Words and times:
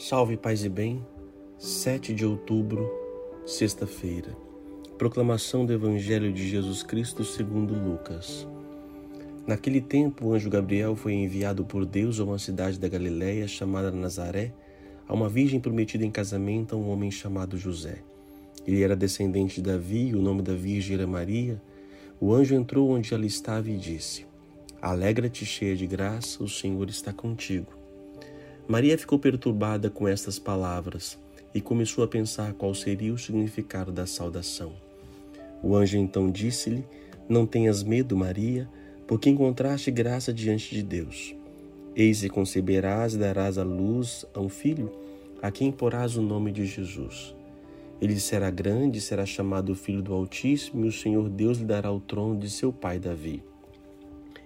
Salve, 0.00 0.34
paz 0.34 0.64
e 0.64 0.68
bem. 0.70 1.06
7 1.58 2.14
de 2.14 2.24
outubro, 2.24 2.90
sexta-feira. 3.44 4.34
Proclamação 4.96 5.66
do 5.66 5.74
Evangelho 5.74 6.32
de 6.32 6.48
Jesus 6.48 6.82
Cristo 6.82 7.22
segundo 7.22 7.74
Lucas. 7.74 8.48
Naquele 9.46 9.78
tempo, 9.78 10.28
o 10.28 10.32
anjo 10.32 10.48
Gabriel 10.48 10.96
foi 10.96 11.12
enviado 11.12 11.66
por 11.66 11.84
Deus 11.84 12.18
a 12.18 12.24
uma 12.24 12.38
cidade 12.38 12.80
da 12.80 12.88
Galiléia 12.88 13.46
chamada 13.46 13.90
Nazaré, 13.90 14.54
a 15.06 15.12
uma 15.12 15.28
virgem 15.28 15.60
prometida 15.60 16.02
em 16.02 16.10
casamento 16.10 16.74
a 16.74 16.78
um 16.78 16.88
homem 16.88 17.10
chamado 17.10 17.58
José. 17.58 17.98
Ele 18.66 18.82
era 18.82 18.96
descendente 18.96 19.56
de 19.56 19.68
Davi, 19.70 20.08
e 20.08 20.14
o 20.14 20.22
nome 20.22 20.40
da 20.40 20.54
virgem 20.54 20.96
era 20.96 21.06
Maria. 21.06 21.60
O 22.18 22.32
anjo 22.32 22.54
entrou 22.54 22.88
onde 22.88 23.12
ela 23.12 23.26
estava 23.26 23.68
e 23.68 23.76
disse: 23.76 24.24
Alegra-te, 24.80 25.44
cheia 25.44 25.76
de 25.76 25.86
graça, 25.86 26.42
o 26.42 26.48
Senhor 26.48 26.88
está 26.88 27.12
contigo. 27.12 27.79
Maria 28.70 28.96
ficou 28.96 29.18
perturbada 29.18 29.90
com 29.90 30.06
estas 30.06 30.38
palavras 30.38 31.18
e 31.52 31.60
começou 31.60 32.04
a 32.04 32.06
pensar 32.06 32.52
qual 32.52 32.72
seria 32.72 33.12
o 33.12 33.18
significado 33.18 33.90
da 33.90 34.06
saudação. 34.06 34.72
O 35.60 35.74
anjo 35.74 35.98
então 35.98 36.30
disse-lhe: 36.30 36.86
Não 37.28 37.44
tenhas 37.44 37.82
medo, 37.82 38.16
Maria, 38.16 38.68
porque 39.08 39.28
encontraste 39.28 39.90
graça 39.90 40.32
diante 40.32 40.72
de 40.72 40.84
Deus. 40.84 41.34
Eis 41.96 42.22
e 42.22 42.28
conceberás 42.28 43.14
e 43.14 43.18
darás 43.18 43.58
à 43.58 43.64
luz 43.64 44.24
a 44.32 44.38
um 44.38 44.48
filho, 44.48 44.92
a 45.42 45.50
quem 45.50 45.72
porás 45.72 46.16
o 46.16 46.22
nome 46.22 46.52
de 46.52 46.64
Jesus. 46.64 47.34
Ele 48.00 48.20
será 48.20 48.52
grande 48.52 49.00
será 49.00 49.26
chamado 49.26 49.74
Filho 49.74 50.00
do 50.00 50.14
Altíssimo, 50.14 50.84
e 50.84 50.88
o 50.88 50.92
Senhor 50.92 51.28
Deus 51.28 51.58
lhe 51.58 51.64
dará 51.64 51.90
o 51.90 51.98
trono 51.98 52.38
de 52.38 52.48
seu 52.48 52.72
pai 52.72 53.00
Davi. 53.00 53.42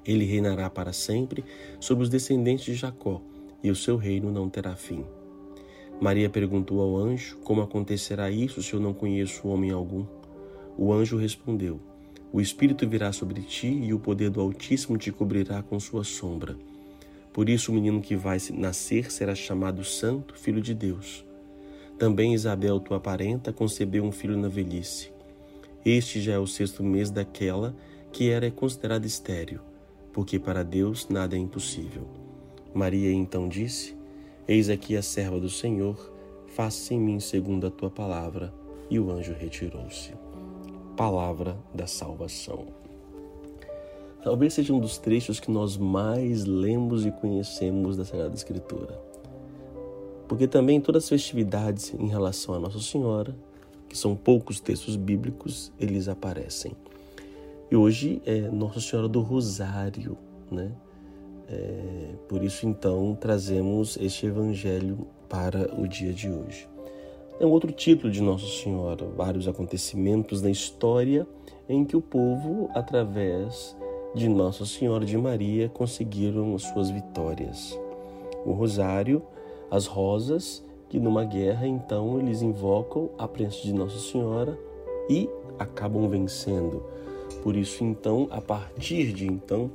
Ele 0.02 0.25
reinará 0.25 0.70
para 0.70 0.95
sempre 0.95 1.45
sobre 1.78 2.05
os 2.05 2.09
descendentes 2.09 2.64
de 2.64 2.75
Jacó 2.75 3.20
e 3.65 3.71
o 3.71 3.75
seu 3.75 3.97
reino 3.97 4.31
não 4.31 4.51
terá 4.51 4.77
fim. 4.77 5.05
Maria 5.98 6.29
perguntou 6.29 6.81
ao 6.83 6.97
anjo: 6.98 7.39
Como 7.39 7.62
acontecerá 7.62 8.31
isso 8.31 8.62
se 8.62 8.75
eu 8.75 8.79
não 8.79 8.93
conheço 8.93 9.48
homem 9.48 9.71
algum? 9.71 10.05
O 10.77 10.93
anjo 10.93 11.17
respondeu: 11.17 11.81
O 12.31 12.43
Espírito 12.43 12.87
virá 12.87 13.11
sobre 13.11 13.41
ti 13.41 13.69
e 13.69 13.95
o 13.95 13.98
poder 13.98 14.29
do 14.29 14.41
Altíssimo 14.41 14.98
te 14.98 15.11
cobrirá 15.11 15.62
com 15.62 15.81
sua 15.81 16.05
sombra. 16.05 16.56
Por 17.33 17.48
isso, 17.48 17.73
o 17.73 17.75
menino 17.75 18.01
que 18.01 18.15
vai 18.15 18.39
nascer 18.53 19.11
será 19.11 19.34
chamado 19.34 19.83
Santo, 19.83 20.39
Filho 20.39 20.61
de 20.61 20.75
Deus. 20.75 21.25
Também 21.99 22.34
Isabel, 22.34 22.78
tua 22.78 23.01
parenta, 23.01 23.53
concebeu 23.53 24.05
um 24.05 24.12
filho 24.12 24.37
na 24.37 24.49
velhice. 24.49 25.11
Este 25.84 26.21
já 26.21 26.34
é 26.34 26.39
o 26.39 26.47
sexto 26.47 26.83
mês 26.83 27.11
daquela 27.11 27.75
que 28.12 28.31
era 28.31 28.51
considerada 28.51 29.06
estéril, 29.06 29.61
porque 30.12 30.39
para 30.39 30.62
Deus 30.62 31.09
nada 31.09 31.34
é 31.34 31.39
impossível. 31.39 32.23
Maria 32.75 33.12
então 33.12 33.48
disse: 33.48 33.97
Eis 34.48 34.69
aqui 34.69 34.97
a 34.97 35.03
serva 35.03 35.39
do 35.39 35.48
Senhor, 35.48 36.12
faça 36.48 36.92
em 36.92 36.98
mim 36.98 37.20
segundo 37.20 37.66
a 37.66 37.70
tua 37.70 37.89
palavra. 37.89 38.53
E 38.91 38.98
o 38.98 39.11
anjo 39.11 39.33
retirou-se. 39.33 40.12
Palavra 40.97 41.56
da 41.72 41.86
salvação. 41.86 42.66
Talvez 44.22 44.55
seja 44.55 44.72
um 44.72 44.78
dos 44.78 44.98
trechos 44.98 45.41
que 45.41 45.50
nós 45.50 45.77
mais 45.77 46.44
lemos 46.44 47.06
e 47.06 47.11
conhecemos 47.11 47.97
da 47.97 48.05
Sagrada 48.05 48.34
Escritura. 48.34 49.00
Porque 50.28 50.47
também 50.47 50.81
todas 50.81 51.05
as 51.05 51.09
festividades 51.09 51.94
em 51.94 52.09
relação 52.09 52.55
a 52.55 52.59
Nossa 52.59 52.81
Senhora, 52.81 53.34
que 53.88 53.97
são 53.97 54.16
poucos 54.16 54.61
textos 54.61 54.97
bíblicos, 54.97 55.72
eles 55.78 56.09
aparecem. 56.09 56.72
E 57.70 57.77
hoje 57.77 58.20
é 58.27 58.41
Nossa 58.50 58.81
Senhora 58.81 59.09
do 59.09 59.20
Rosário, 59.20 60.16
né? 60.50 60.72
É, 61.48 62.14
por 62.28 62.42
isso, 62.42 62.67
então, 62.67 63.17
trazemos 63.20 63.98
este 64.00 64.27
evangelho 64.27 65.06
para 65.28 65.70
o 65.78 65.87
dia 65.87 66.12
de 66.12 66.31
hoje. 66.31 66.69
É 67.41 67.45
um 67.45 67.50
outro 67.50 67.73
título 67.73 68.12
de 68.12 68.23
Nossa 68.23 68.47
Senhora, 68.47 69.05
vários 69.17 69.49
acontecimentos 69.49 70.41
na 70.41 70.50
história 70.50 71.27
em 71.69 71.84
que 71.84 71.97
o 71.97 72.00
povo, 72.00 72.71
através 72.75 73.77
de 74.15 74.28
Nossa 74.28 74.65
Senhora 74.65 75.05
de 75.05 75.16
Maria, 75.16 75.69
conseguiram 75.69 76.55
as 76.55 76.62
suas 76.62 76.91
vitórias. 76.91 77.78
O 78.47 78.53
rosário, 78.53 79.22
as 79.71 79.87
rosas, 79.87 80.65
que 80.88 81.00
numa 81.00 81.25
guerra, 81.25 81.66
então, 81.66 82.21
eles 82.21 82.41
invocam 82.41 83.11
a 83.19 83.26
presença 83.26 83.62
de 83.62 83.72
Nossa 83.72 83.99
Senhora 83.99 84.56
e 85.09 85.28
acabam 85.59 86.09
vencendo. 86.09 86.84
Por 87.43 87.56
isso, 87.56 87.82
então, 87.82 88.28
a 88.31 88.41
partir 88.41 89.12
de 89.12 89.26
então, 89.26 89.71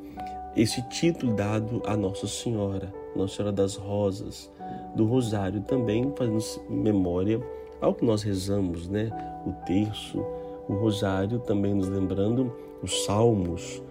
esse 0.56 0.82
título 0.90 1.34
dado 1.34 1.82
a 1.86 1.96
Nossa 1.96 2.28
Senhora, 2.28 2.94
Nossa 3.16 3.36
Senhora 3.36 3.52
das 3.52 3.76
Rosas, 3.76 4.52
do 4.96 5.06
Rosário, 5.06 5.62
também 5.62 6.12
fazendo 6.16 6.44
memória 6.70 7.42
ao 7.80 7.94
que 7.94 8.04
nós 8.06 8.24
rezamos, 8.24 8.88
né? 8.88 9.10
O 9.46 9.54
terço, 9.66 10.20
o 10.68 10.74
Rosário, 10.74 11.40
também 11.40 11.74
nos 11.74 11.88
lembrando 11.88 12.54
os 12.82 13.06
Salmos, 13.06 13.82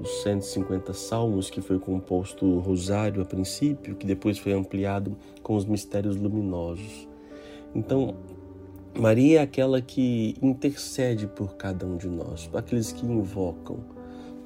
os 0.00 0.22
150 0.22 0.92
Salmos 0.92 1.50
que 1.50 1.60
foi 1.60 1.78
composto 1.78 2.46
o 2.46 2.60
Rosário 2.60 3.22
a 3.22 3.24
princípio, 3.24 3.96
que 3.96 4.06
depois 4.06 4.38
foi 4.38 4.52
ampliado 4.52 5.16
com 5.42 5.56
os 5.56 5.64
mistérios 5.64 6.16
luminosos. 6.16 7.08
Então, 7.74 8.14
Maria 8.98 9.40
é 9.40 9.42
aquela 9.42 9.82
que 9.82 10.34
intercede 10.40 11.26
por 11.26 11.56
cada 11.56 11.84
um 11.84 11.96
de 11.96 12.08
nós, 12.08 12.48
aqueles 12.54 12.92
que 12.92 13.04
invocam 13.04 13.95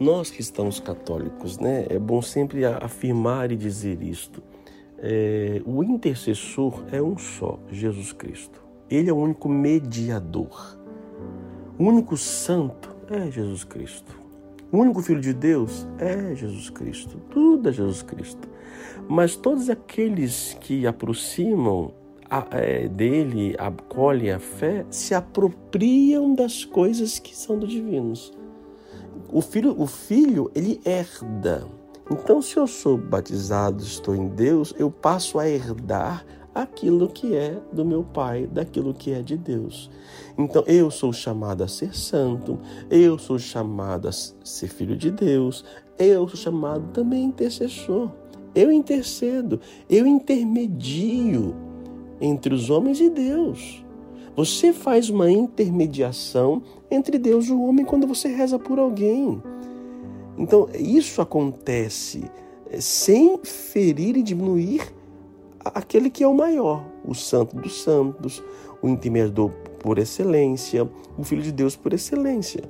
nós 0.00 0.30
cristãos 0.30 0.80
católicos, 0.80 1.58
né, 1.58 1.84
é 1.90 1.98
bom 1.98 2.22
sempre 2.22 2.64
afirmar 2.64 3.52
e 3.52 3.56
dizer 3.56 4.02
isto. 4.02 4.42
É, 4.96 5.60
o 5.66 5.84
intercessor 5.84 6.82
é 6.90 7.02
um 7.02 7.18
só, 7.18 7.58
Jesus 7.70 8.10
Cristo. 8.10 8.62
Ele 8.88 9.10
é 9.10 9.12
o 9.12 9.16
único 9.16 9.46
mediador. 9.46 10.78
O 11.78 11.84
único 11.84 12.16
santo 12.16 12.96
é 13.10 13.30
Jesus 13.30 13.62
Cristo. 13.62 14.18
O 14.72 14.78
único 14.78 15.02
Filho 15.02 15.20
de 15.20 15.34
Deus 15.34 15.86
é 15.98 16.34
Jesus 16.34 16.70
Cristo. 16.70 17.18
Tudo 17.28 17.68
é 17.68 17.72
Jesus 17.72 18.02
Cristo. 18.02 18.48
Mas 19.06 19.36
todos 19.36 19.68
aqueles 19.68 20.56
que 20.60 20.86
aproximam 20.86 21.92
é, 22.52 22.88
dele, 22.88 23.54
acolhem 23.58 24.30
a 24.30 24.38
fé, 24.38 24.86
se 24.90 25.14
apropriam 25.14 26.34
das 26.34 26.64
coisas 26.64 27.18
que 27.18 27.36
são 27.36 27.58
do 27.58 27.66
divinos 27.66 28.39
o 29.32 29.40
filho, 29.40 29.74
o 29.80 29.86
filho, 29.86 30.50
ele 30.54 30.80
herda. 30.84 31.66
Então, 32.10 32.42
se 32.42 32.56
eu 32.56 32.66
sou 32.66 32.98
batizado, 32.98 33.82
estou 33.82 34.16
em 34.16 34.28
Deus, 34.28 34.74
eu 34.76 34.90
passo 34.90 35.38
a 35.38 35.48
herdar 35.48 36.24
aquilo 36.52 37.08
que 37.08 37.36
é 37.36 37.56
do 37.72 37.84
meu 37.84 38.02
Pai, 38.02 38.46
daquilo 38.46 38.92
que 38.92 39.12
é 39.12 39.22
de 39.22 39.36
Deus. 39.36 39.88
Então, 40.36 40.64
eu 40.66 40.90
sou 40.90 41.12
chamado 41.12 41.62
a 41.62 41.68
ser 41.68 41.94
santo, 41.96 42.58
eu 42.90 43.16
sou 43.18 43.38
chamado 43.38 44.08
a 44.08 44.12
ser 44.12 44.68
filho 44.68 44.96
de 44.96 45.10
Deus, 45.10 45.64
eu 45.98 46.26
sou 46.28 46.36
chamado 46.36 46.88
também 46.92 47.24
intercessor. 47.24 48.10
Eu 48.52 48.72
intercedo, 48.72 49.60
eu 49.88 50.04
intermedio 50.08 51.54
entre 52.20 52.52
os 52.52 52.68
homens 52.68 53.00
e 53.00 53.08
Deus. 53.08 53.84
Você 54.40 54.72
faz 54.72 55.10
uma 55.10 55.30
intermediação 55.30 56.62
entre 56.90 57.18
Deus 57.18 57.48
e 57.48 57.52
o 57.52 57.62
homem 57.62 57.84
quando 57.84 58.06
você 58.06 58.26
reza 58.26 58.58
por 58.58 58.78
alguém. 58.78 59.42
Então, 60.38 60.66
isso 60.78 61.20
acontece 61.20 62.24
eh, 62.70 62.80
sem 62.80 63.38
ferir 63.44 64.16
e 64.16 64.22
diminuir 64.22 64.94
aquele 65.62 66.08
que 66.08 66.24
é 66.24 66.26
o 66.26 66.32
maior, 66.32 66.82
o 67.04 67.14
Santo 67.14 67.54
dos 67.54 67.82
Santos, 67.82 68.42
o 68.80 68.88
intermediador 68.88 69.50
por 69.78 69.98
excelência, 69.98 70.90
o 71.18 71.22
Filho 71.22 71.42
de 71.42 71.52
Deus 71.52 71.76
por 71.76 71.92
excelência. 71.92 72.62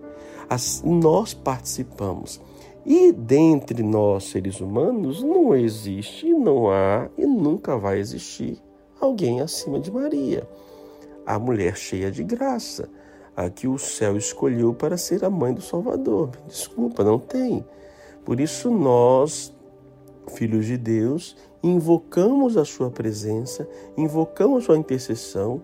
Assim, 0.49 0.93
nós 0.93 1.35
participamos. 1.35 2.41
E 2.85 3.13
dentre 3.13 3.81
nós, 3.81 4.25
seres 4.25 4.61
humanos, 4.61 5.23
não 5.23 5.55
existe, 5.55 6.35
não 6.35 6.69
há 6.69 7.09
e 7.17 7.25
nunca 7.25 7.79
vai 7.79 8.01
existir 8.01 8.59
alguém 9.01 9.41
acima 9.41 9.79
de 9.79 9.93
Maria 9.93 10.49
a 11.27 11.39
mulher 11.39 11.77
cheia 11.77 12.11
de 12.11 12.23
graça, 12.23 12.89
a 13.37 13.49
que 13.49 13.69
o 13.69 13.79
céu 13.79 14.17
escolheu 14.17 14.75
para 14.75 14.97
ser 14.97 15.25
a 15.25 15.31
mãe 15.31 15.55
do 15.55 15.61
Salvador. 15.61 16.31
Desculpa, 16.47 17.05
não 17.05 17.19
tem. 17.19 17.65
Por 18.25 18.41
isso 18.41 18.71
nós, 18.71 19.55
filhos 20.35 20.67
de 20.67 20.77
Deus, 20.77 21.37
invocamos 21.63 22.57
a 22.57 22.65
sua 22.65 22.91
presença, 22.91 23.69
invocamos 23.97 24.65
a 24.65 24.67
sua 24.67 24.79
intercessão 24.79 25.63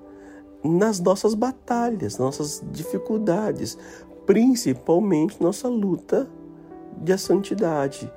nas 0.62 1.00
nossas 1.00 1.34
batalhas, 1.34 2.18
nossas 2.18 2.62
dificuldades, 2.70 3.78
principalmente 4.24 5.42
nossa 5.42 5.68
luta 5.68 6.28
de 6.96 7.16
santidade, 7.16 8.10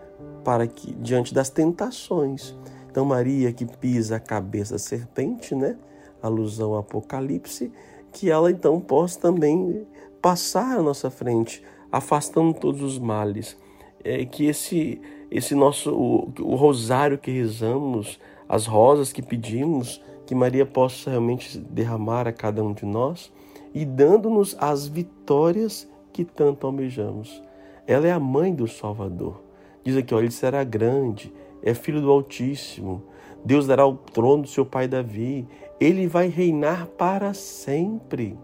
para 0.43 0.65
que 0.65 0.93
diante 0.95 1.33
das 1.33 1.49
tentações. 1.49 2.55
Então 2.89 3.05
Maria 3.05 3.53
que 3.53 3.65
pisa 3.65 4.15
a 4.15 4.19
cabeça 4.19 4.73
da 4.73 4.79
serpente, 4.79 5.53
né? 5.53 5.77
Alusão 6.21 6.73
ao 6.73 6.79
Apocalipse, 6.79 7.71
que 8.11 8.29
ela 8.29 8.51
então 8.51 8.79
possa 8.79 9.19
também 9.19 9.85
passar 10.21 10.77
à 10.77 10.81
nossa 10.81 11.09
frente, 11.09 11.63
afastando 11.91 12.53
todos 12.53 12.81
os 12.81 12.97
males. 12.97 13.57
É, 14.03 14.25
que 14.25 14.45
esse, 14.45 15.01
esse 15.29 15.53
nosso 15.53 15.93
o, 15.93 16.33
o 16.39 16.55
rosário 16.55 17.17
que 17.17 17.31
rezamos, 17.31 18.19
as 18.47 18.65
rosas 18.65 19.11
que 19.11 19.21
pedimos, 19.21 20.01
que 20.25 20.33
Maria 20.33 20.65
possa 20.65 21.09
realmente 21.09 21.57
derramar 21.57 22.27
a 22.27 22.31
cada 22.31 22.63
um 22.63 22.73
de 22.73 22.85
nós 22.85 23.31
e 23.73 23.85
dando-nos 23.85 24.55
as 24.59 24.87
vitórias 24.87 25.87
que 26.13 26.23
tanto 26.23 26.65
almejamos. 26.65 27.41
Ela 27.87 28.07
é 28.07 28.11
a 28.11 28.19
mãe 28.19 28.53
do 28.53 28.67
Salvador. 28.67 29.41
Diz 29.83 29.97
aqui, 29.97 30.13
olha, 30.13 30.25
ele 30.25 30.31
será 30.31 30.63
grande, 30.63 31.33
é 31.63 31.73
filho 31.73 32.01
do 32.01 32.11
Altíssimo. 32.11 33.03
Deus 33.43 33.65
dará 33.65 33.85
o 33.87 33.95
trono 33.95 34.43
do 34.43 34.47
seu 34.47 34.65
pai 34.65 34.87
Davi. 34.87 35.47
Ele 35.79 36.07
vai 36.07 36.27
reinar 36.27 36.87
para 36.87 37.33
sempre. 37.33 38.37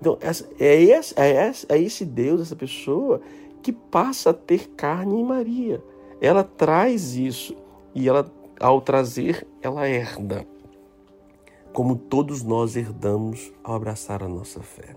Então, 0.00 0.18
é 0.58 0.82
esse, 0.82 1.14
é, 1.18 1.48
esse, 1.48 1.66
é 1.68 1.78
esse 1.78 2.04
Deus, 2.04 2.40
essa 2.40 2.56
pessoa, 2.56 3.20
que 3.62 3.72
passa 3.72 4.30
a 4.30 4.34
ter 4.34 4.68
carne 4.70 5.20
em 5.20 5.24
Maria. 5.24 5.82
Ela 6.20 6.44
traz 6.44 7.16
isso 7.16 7.56
e 7.94 8.08
ela, 8.08 8.26
ao 8.60 8.80
trazer, 8.80 9.46
ela 9.62 9.88
herda 9.88 10.46
como 11.74 11.96
todos 11.96 12.44
nós 12.44 12.76
herdamos 12.76 13.52
ao 13.64 13.74
abraçar 13.74 14.22
a 14.22 14.28
nossa 14.28 14.60
fé. 14.60 14.94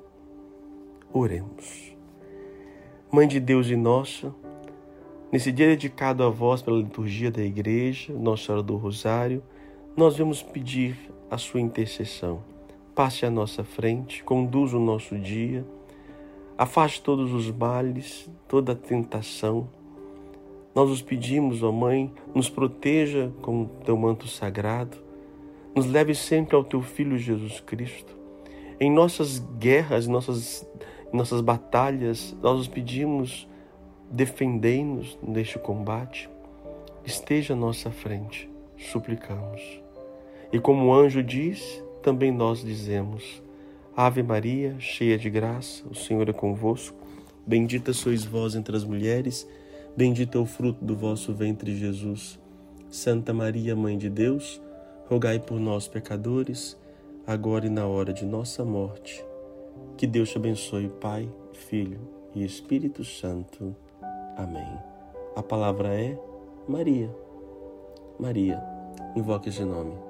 Oremos. 1.12 1.98
Mãe 3.12 3.28
de 3.28 3.40
Deus 3.40 3.68
e 3.68 3.76
nossa, 3.76 4.34
nesse 5.32 5.52
dia 5.52 5.66
dedicado 5.66 6.24
a 6.24 6.30
vós 6.30 6.62
pela 6.62 6.78
liturgia 6.78 7.32
da 7.32 7.42
Igreja, 7.42 8.14
Nossa 8.14 8.46
Senhora 8.46 8.62
do 8.62 8.78
Rosário, 8.78 9.42
nós 9.96 10.18
vamos 10.18 10.44
pedir 10.44 10.96
a 11.30 11.38
sua 11.38 11.60
intercessão. 11.60 12.44
Passe 12.96 13.26
à 13.26 13.30
nossa 13.30 13.64
frente, 13.64 14.24
conduza 14.24 14.78
o 14.78 14.80
nosso 14.80 15.18
dia, 15.18 15.66
afaste 16.58 17.02
todos 17.02 17.32
os 17.32 17.52
males, 17.52 18.30
toda 18.48 18.76
tentação. 18.76 19.70
Nós 20.74 20.90
os 20.90 21.02
pedimos, 21.02 21.62
ó 21.64 21.72
Mãe, 21.72 22.12
nos 22.34 22.50
proteja 22.50 23.32
com 23.42 23.64
o 23.64 23.66
teu 23.84 23.96
manto 23.96 24.28
sagrado, 24.28 24.98
nos 25.76 25.86
leve 25.86 26.16
sempre 26.16 26.56
ao 26.56 26.64
teu 26.64 26.82
Filho 26.82 27.18
Jesus 27.18 27.60
Cristo. 27.60 28.16
Em 28.80 28.92
nossas 28.92 29.40
guerras, 29.60 30.08
em 30.08 30.12
nossas, 30.12 30.68
nossas 31.12 31.42
batalhas, 31.42 32.36
nós 32.42 32.60
os 32.62 32.68
pedimos, 32.68 33.48
defendei-nos 34.10 35.18
neste 35.22 35.60
combate. 35.60 36.30
Esteja 37.04 37.54
à 37.54 37.58
nossa 37.58 37.90
frente, 37.90 38.50
suplicamos. 38.78 39.87
E 40.52 40.60
como 40.60 40.86
o 40.86 40.94
anjo 40.94 41.22
diz, 41.22 41.84
também 42.02 42.32
nós 42.32 42.62
dizemos: 42.62 43.42
Ave 43.96 44.24
Maria, 44.24 44.76
cheia 44.80 45.18
de 45.18 45.30
graça, 45.30 45.84
o 45.90 45.96
Senhor 45.96 46.30
é 46.30 46.34
convosco. 46.34 46.98
Bendita 47.46 47.94
sois 47.94 48.26
vós 48.26 48.56
entre 48.56 48.76
as 48.76 48.84
mulheres, 48.84 49.48
bendito 49.96 50.38
é 50.38 50.42
o 50.42 50.46
fruto 50.46 50.84
do 50.84 50.96
vosso 50.96 51.34
ventre, 51.34 51.76
Jesus. 51.76 52.40
Santa 52.90 53.34
Maria, 53.34 53.76
Mãe 53.76 53.98
de 53.98 54.10
Deus, 54.10 54.62
rogai 55.10 55.40
por 55.40 55.60
nós, 55.60 55.88
pecadores, 55.88 56.78
agora 57.26 57.66
e 57.66 57.70
na 57.70 57.86
hora 57.86 58.14
de 58.14 58.26
nossa 58.26 58.64
morte. 58.64 59.24
Que 59.98 60.08
Deus 60.08 60.30
te 60.30 60.38
abençoe, 60.38 60.90
Pai, 61.02 61.30
Filho 61.54 62.00
e 62.34 62.44
Espírito 62.44 63.04
Santo. 63.04 63.76
Amém. 64.38 64.78
A 65.36 65.44
palavra 65.44 65.90
é 65.94 66.18
Maria. 66.68 67.10
Maria, 68.20 68.62
invoque 69.16 69.50
esse 69.50 69.64
nome. 69.64 70.07